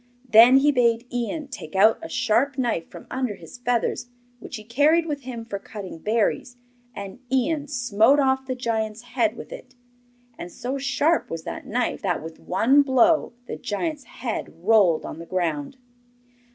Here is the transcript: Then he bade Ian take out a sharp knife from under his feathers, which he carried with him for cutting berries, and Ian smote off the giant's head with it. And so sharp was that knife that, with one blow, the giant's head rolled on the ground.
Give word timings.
Then 0.27 0.57
he 0.57 0.71
bade 0.71 1.05
Ian 1.13 1.47
take 1.49 1.75
out 1.75 1.99
a 2.01 2.09
sharp 2.09 2.57
knife 2.57 2.89
from 2.89 3.05
under 3.11 3.35
his 3.35 3.59
feathers, 3.59 4.09
which 4.39 4.55
he 4.55 4.63
carried 4.63 5.05
with 5.05 5.21
him 5.21 5.45
for 5.45 5.59
cutting 5.59 5.99
berries, 5.99 6.57
and 6.95 7.19
Ian 7.31 7.67
smote 7.67 8.19
off 8.19 8.47
the 8.47 8.55
giant's 8.55 9.03
head 9.03 9.35
with 9.37 9.51
it. 9.53 9.75
And 10.39 10.51
so 10.51 10.79
sharp 10.79 11.29
was 11.29 11.43
that 11.43 11.67
knife 11.67 12.01
that, 12.01 12.23
with 12.23 12.39
one 12.39 12.81
blow, 12.81 13.33
the 13.45 13.57
giant's 13.57 14.05
head 14.05 14.51
rolled 14.63 15.05
on 15.05 15.19
the 15.19 15.27
ground. 15.27 15.77